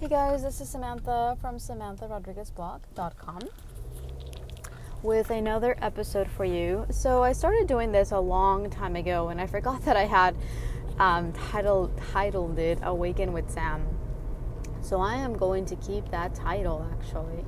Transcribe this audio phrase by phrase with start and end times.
[0.00, 3.40] Hey guys, this is Samantha from SamanthaRodriguezBlog.com
[5.02, 6.86] with another episode for you.
[6.88, 10.34] So I started doing this a long time ago, and I forgot that I had
[10.98, 13.86] um, titled titled it "Awaken with Sam."
[14.80, 17.44] So I am going to keep that title actually,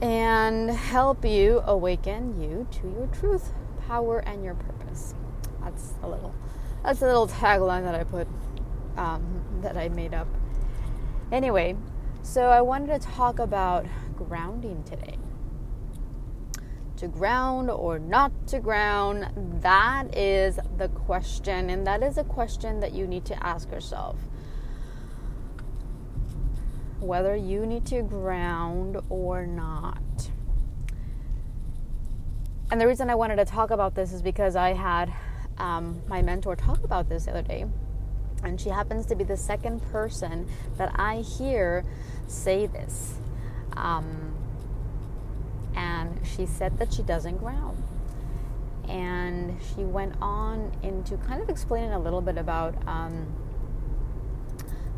[0.00, 3.54] and help you awaken you to your truth,
[3.86, 5.14] power, and your purpose.
[5.62, 6.34] That's a little.
[6.84, 8.28] That's a little tagline that I put
[8.98, 9.22] um,
[9.62, 10.28] that I made up.
[11.32, 11.76] Anyway,
[12.22, 15.16] so I wanted to talk about grounding today.
[16.96, 22.80] To ground or not to ground, that is the question, and that is a question
[22.80, 24.16] that you need to ask yourself.
[26.98, 30.30] Whether you need to ground or not.
[32.72, 35.12] And the reason I wanted to talk about this is because I had
[35.58, 37.66] um, my mentor talk about this the other day
[38.42, 41.84] and she happens to be the second person that I hear
[42.26, 43.18] say this.
[43.76, 44.34] Um,
[45.74, 47.82] and she said that she doesn't ground.
[48.88, 53.26] And she went on into kind of explaining a little bit about um,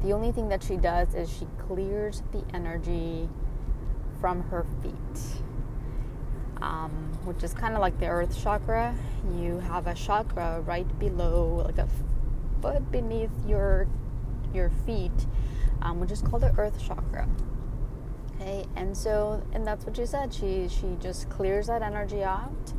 [0.02, 3.28] the only thing that she does is she clears the energy
[4.20, 5.22] from her feet.
[6.60, 8.94] Um, which is kind of like the earth chakra.
[9.36, 11.88] You have a chakra right below, like a
[12.62, 13.88] foot beneath your
[14.54, 15.26] your feet,
[15.82, 17.28] um, which is called the earth chakra.
[18.36, 20.32] Okay, and so and that's what she said.
[20.32, 22.72] She she just clears that energy out,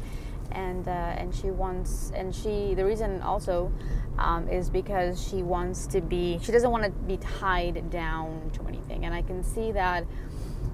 [0.52, 3.72] and uh, and she wants and she the reason also
[4.18, 8.68] um, is because she wants to be she doesn't want to be tied down to
[8.68, 10.06] anything, and I can see that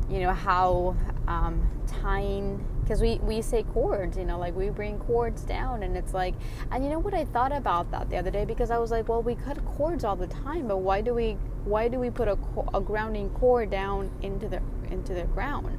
[0.09, 0.95] you know how
[1.27, 5.95] um, tying because we we say cords you know like we bring cords down and
[5.95, 6.33] it's like
[6.71, 8.45] and you know what i thought about that the other day?
[8.45, 11.38] Because i was like well we cut cords all the time but why do we
[11.66, 12.38] why do we put a,
[12.73, 15.77] a grounding cord down into the into the ground?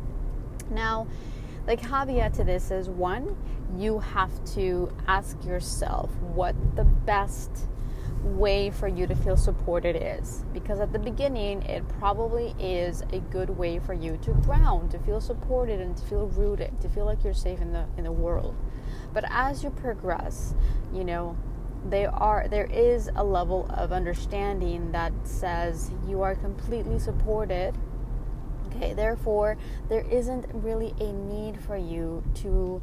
[0.70, 1.08] Now
[1.66, 3.36] the caveat to this is one
[3.76, 7.50] you have to ask yourself what the best
[8.22, 10.44] way for you to feel supported is.
[10.52, 14.98] Because at the beginning it probably is a good way for you to ground to
[14.98, 18.12] feel supported and to feel rooted to feel like you're safe in the in the
[18.12, 18.54] world.
[19.12, 20.54] But as you progress
[20.92, 21.36] you know
[21.84, 27.74] there are there is a level of understanding that says you are completely supported.
[28.66, 29.56] Okay therefore
[29.88, 32.82] there isn't really a need for you to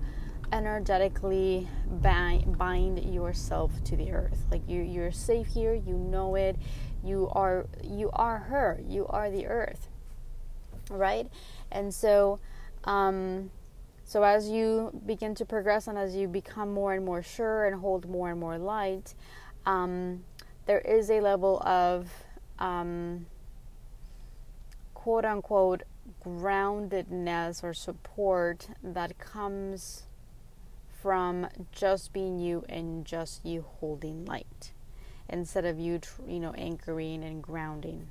[0.52, 4.46] energetically bind, bind yourself to the earth.
[4.52, 6.56] Like you you're safe here you know it
[7.04, 9.88] you are you are her you are the earth
[10.90, 11.28] right?
[11.72, 12.40] And so
[12.84, 13.52] um
[14.08, 17.82] so as you begin to progress and as you become more and more sure and
[17.82, 19.14] hold more and more light
[19.66, 20.24] um,
[20.66, 22.10] there is a level of
[22.58, 23.26] um,
[24.94, 25.84] quote unquote
[26.26, 30.07] groundedness or support that comes
[31.02, 34.72] from just being you and just you holding light
[35.30, 38.08] instead of you you know anchoring and grounding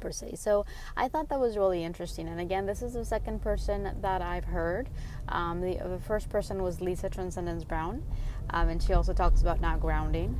[0.00, 0.34] per se.
[0.36, 0.66] So
[0.96, 2.28] i thought that was really interesting.
[2.28, 4.88] And again this is the second person that i've heard.
[5.28, 8.02] Um, the, the, first person was lisa transcendence brown
[8.50, 10.38] um, and she also talks about not grounding.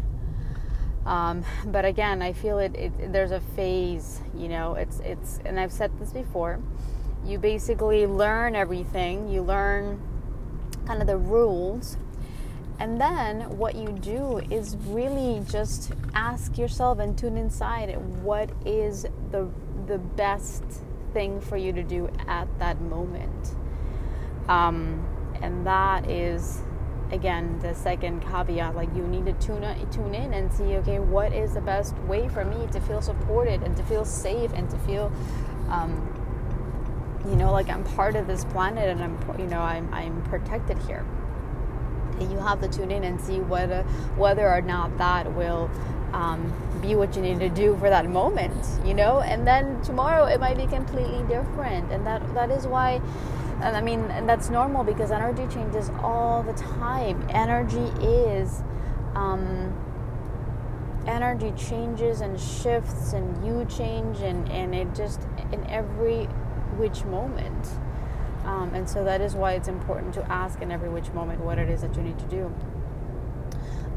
[1.07, 5.61] Um, but again i feel it, it there's a phase you know it's it's and
[5.61, 6.61] i've said this before
[7.27, 9.29] you basically learn everything.
[9.29, 10.01] You learn
[10.87, 11.97] kind of the rules.
[12.79, 19.07] And then what you do is really just ask yourself and tune inside what is
[19.31, 19.49] the
[19.87, 20.65] the best
[21.13, 23.55] thing for you to do at that moment.
[24.49, 25.07] Um,
[25.43, 26.63] and that is
[27.13, 31.33] again the second caveat like you need to tune tune in and see okay what
[31.33, 34.79] is the best way for me to feel supported and to feel safe and to
[34.79, 35.13] feel
[35.69, 36.24] um,
[37.27, 40.79] you know like i'm part of this planet and i'm you know i'm, I'm protected
[40.79, 41.05] here.
[42.21, 43.83] And you have to tune in and see whether
[44.17, 45.69] whether or not that will
[46.13, 48.55] um, be what you need to do for that moment
[48.87, 49.21] you know?
[49.21, 51.91] And then tomorrow it might be completely different.
[51.91, 53.01] And that that is why
[53.63, 57.27] and i mean and that's normal because energy changes all the time.
[57.31, 58.63] Energy is
[59.15, 59.73] um,
[61.07, 65.21] energy changes and shifts and you change and, and it just
[65.53, 66.29] in every
[66.77, 67.69] which moment.
[68.45, 71.59] Um, and so that is why it's important to ask in every which moment what
[71.59, 72.55] it is that you need to do.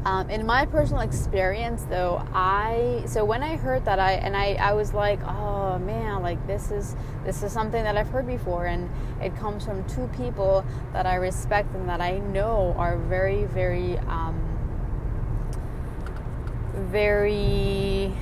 [0.04, 4.54] Um, in my personal experience, though, I so when I heard that, I and I,
[4.54, 8.66] I was like, oh man, like this is this is something that I've heard before,
[8.66, 8.88] and
[9.20, 13.98] it comes from two people that I respect and that I know are very, very,
[13.98, 14.40] um,
[16.74, 18.14] very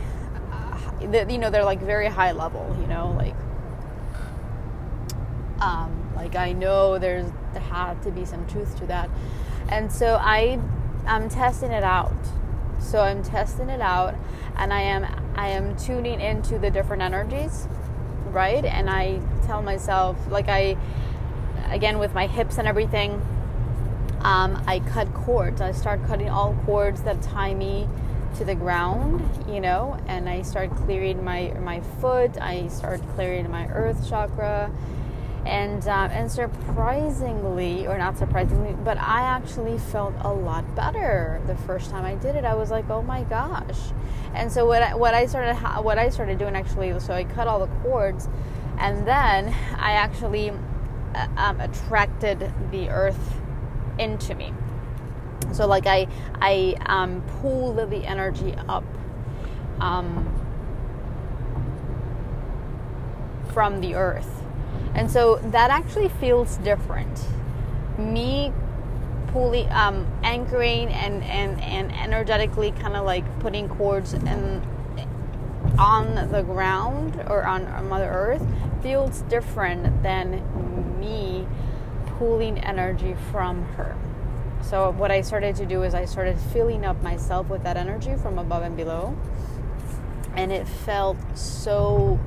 [1.28, 3.34] you know they're like very high level you know like
[5.60, 9.10] um, like I know there's there had to be some truth to that,
[9.68, 10.60] and so I
[11.06, 12.14] I'm testing it out.
[12.78, 14.14] So I'm testing it out,
[14.56, 15.06] and I am
[15.36, 17.68] I am tuning into the different energies,
[18.30, 18.64] right?
[18.64, 20.76] And I tell myself like I
[21.70, 23.22] again with my hips and everything.
[24.20, 25.60] Um, I cut cords.
[25.60, 27.88] I start cutting all cords that tie me
[28.36, 32.36] to the ground, you know, and I start clearing my my foot.
[32.40, 34.70] I start clearing my earth chakra
[35.46, 41.56] and um, and surprisingly, or not surprisingly, but I actually felt a lot better the
[41.56, 42.44] first time I did it.
[42.44, 43.78] I was like, oh my gosh!
[44.34, 47.46] And so what I, what I started what I started doing actually, so I cut
[47.46, 48.28] all the cords,
[48.78, 49.48] and then
[49.78, 53.34] I actually uh, um, attracted the earth
[53.98, 54.52] into me.
[55.52, 56.08] So like I
[56.40, 58.84] I um, pulled the energy up.
[59.78, 60.32] Um,
[63.52, 64.42] from the earth
[64.94, 67.26] and so that actually feels different.
[67.98, 68.52] Me
[69.28, 74.62] pulling, um, anchoring and, and, and energetically kind of like putting cords in,
[75.78, 78.42] on the ground or on, on Mother Earth
[78.82, 80.42] feels different than
[80.98, 81.46] me
[82.18, 83.96] pulling energy from her.
[84.62, 88.14] So what I started to do is I started filling up myself with that energy
[88.16, 89.16] from above and below.
[90.34, 92.18] And it felt so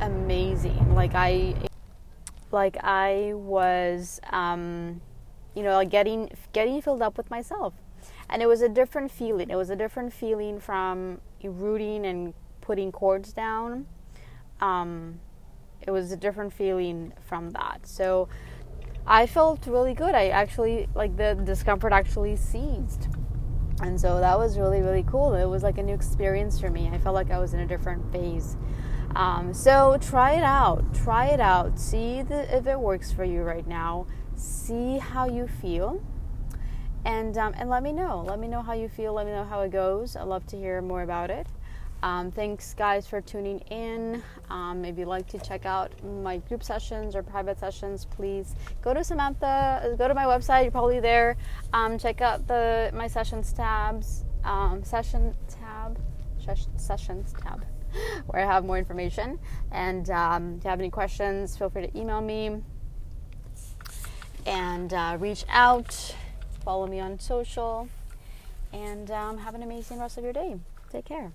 [0.00, 0.94] amazing.
[0.94, 1.67] Like I
[2.52, 5.00] like I was, um,
[5.54, 7.74] you know, getting getting filled up with myself,
[8.28, 9.50] and it was a different feeling.
[9.50, 13.86] It was a different feeling from rooting and putting cords down.
[14.60, 15.20] Um,
[15.86, 17.86] it was a different feeling from that.
[17.86, 18.28] So
[19.06, 20.14] I felt really good.
[20.14, 23.08] I actually like the discomfort actually ceased.
[23.80, 25.34] And so that was really, really cool.
[25.34, 26.90] It was like a new experience for me.
[26.92, 28.56] I felt like I was in a different phase.
[29.14, 30.94] Um, so try it out.
[30.94, 31.78] Try it out.
[31.78, 34.06] See the, if it works for you right now.
[34.36, 36.00] See how you feel,
[37.04, 38.22] and um, and let me know.
[38.24, 39.12] Let me know how you feel.
[39.12, 40.14] Let me know how it goes.
[40.14, 41.48] I'd love to hear more about it.
[42.00, 44.22] Um, thanks, guys, for tuning in.
[44.50, 45.90] Um, if you'd like to check out
[46.22, 49.96] my group sessions or private sessions, please go to Samantha.
[49.98, 50.62] Go to my website.
[50.62, 51.36] You're probably there.
[51.72, 54.24] Um, check out the my sessions tabs.
[54.44, 55.98] Um, session tab.
[56.76, 57.64] Sessions tab.
[58.26, 59.38] where I have more information.
[59.72, 62.62] And um, if you have any questions, feel free to email me
[64.46, 66.14] and uh, reach out.
[66.64, 67.88] Follow me on social.
[68.72, 70.58] And um, have an amazing rest of your day.
[70.90, 71.32] Take care.